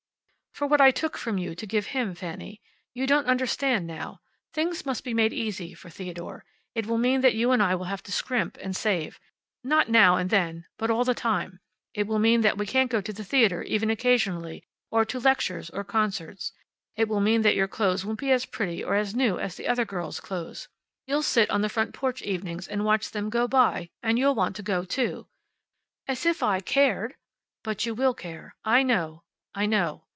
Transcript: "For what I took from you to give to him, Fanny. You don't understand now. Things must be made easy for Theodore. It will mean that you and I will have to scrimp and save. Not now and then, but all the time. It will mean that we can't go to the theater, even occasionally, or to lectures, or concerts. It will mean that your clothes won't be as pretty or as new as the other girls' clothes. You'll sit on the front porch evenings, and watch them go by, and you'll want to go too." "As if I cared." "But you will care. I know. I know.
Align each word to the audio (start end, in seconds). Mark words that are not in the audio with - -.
"For 0.53 0.67
what 0.67 0.81
I 0.81 0.91
took 0.91 1.17
from 1.17 1.37
you 1.39 1.55
to 1.55 1.65
give 1.65 1.85
to 1.85 1.89
him, 1.91 2.13
Fanny. 2.13 2.61
You 2.93 3.07
don't 3.07 3.25
understand 3.25 3.87
now. 3.87 4.21
Things 4.53 4.85
must 4.85 5.03
be 5.03 5.11
made 5.13 5.33
easy 5.33 5.73
for 5.73 5.89
Theodore. 5.89 6.45
It 6.75 6.85
will 6.85 6.99
mean 6.99 7.21
that 7.21 7.33
you 7.33 7.51
and 7.51 7.63
I 7.63 7.73
will 7.73 7.85
have 7.85 8.03
to 8.03 8.11
scrimp 8.11 8.57
and 8.57 8.75
save. 8.75 9.19
Not 9.63 9.89
now 9.89 10.17
and 10.17 10.29
then, 10.29 10.65
but 10.77 10.91
all 10.91 11.03
the 11.03 11.15
time. 11.15 11.61
It 11.95 12.05
will 12.05 12.19
mean 12.19 12.41
that 12.41 12.57
we 12.59 12.67
can't 12.67 12.91
go 12.91 13.01
to 13.01 13.13
the 13.13 13.23
theater, 13.23 13.63
even 13.63 13.89
occasionally, 13.89 14.63
or 14.91 15.03
to 15.05 15.19
lectures, 15.19 15.69
or 15.71 15.83
concerts. 15.83 16.51
It 16.97 17.07
will 17.07 17.21
mean 17.21 17.41
that 17.41 17.55
your 17.55 17.69
clothes 17.69 18.05
won't 18.05 18.19
be 18.19 18.31
as 18.31 18.45
pretty 18.45 18.83
or 18.83 18.93
as 18.93 19.15
new 19.15 19.39
as 19.39 19.55
the 19.55 19.67
other 19.67 19.85
girls' 19.85 20.19
clothes. 20.19 20.67
You'll 21.07 21.23
sit 21.23 21.49
on 21.49 21.61
the 21.61 21.69
front 21.69 21.93
porch 21.95 22.21
evenings, 22.21 22.67
and 22.67 22.85
watch 22.85 23.09
them 23.11 23.29
go 23.31 23.47
by, 23.47 23.89
and 24.03 24.19
you'll 24.19 24.35
want 24.35 24.55
to 24.57 24.63
go 24.63 24.83
too." 24.83 25.25
"As 26.07 26.23
if 26.25 26.43
I 26.43 26.59
cared." 26.59 27.15
"But 27.63 27.85
you 27.87 27.95
will 27.95 28.13
care. 28.13 28.55
I 28.65 28.83
know. 28.83 29.23
I 29.55 29.65
know. 29.65 30.05